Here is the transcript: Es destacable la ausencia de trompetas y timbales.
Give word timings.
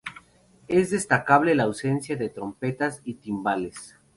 Es 0.67 0.89
destacable 0.89 1.53
la 1.53 1.65
ausencia 1.65 2.15
de 2.15 2.29
trompetas 2.29 3.01
y 3.03 3.13
timbales. 3.13 3.99